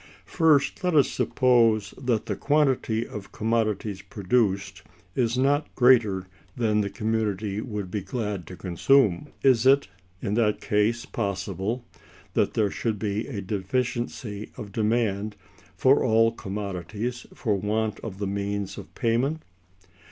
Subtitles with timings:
[0.25, 4.81] First, let us suppose that the quantity of commodities produced
[5.15, 6.25] is not greater
[6.57, 11.85] than the community would be glad to consume; is it, in that case, possible
[12.33, 15.35] that there should be a deficiency of demand
[15.77, 19.43] for all commodities for want of the means of payment?